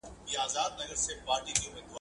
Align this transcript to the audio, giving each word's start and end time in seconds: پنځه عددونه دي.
پنځه 0.27 0.59
عددونه 1.31 1.73
دي. 1.75 1.81